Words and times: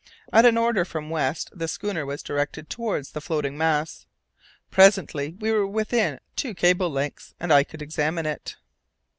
At 0.33 0.47
an 0.47 0.57
order 0.57 0.83
from 0.83 1.11
West 1.11 1.51
the 1.53 1.67
schooner 1.67 2.07
was 2.07 2.23
directed 2.23 2.71
towards 2.71 3.11
the 3.11 3.21
floating 3.21 3.55
mass; 3.55 4.07
presently 4.71 5.35
we 5.39 5.51
were 5.51 5.67
within 5.67 6.19
two 6.35 6.55
cables' 6.55 6.95
length, 6.95 7.35
and 7.39 7.53
I 7.53 7.63
could 7.63 7.83
examine 7.83 8.25
it. 8.25 8.55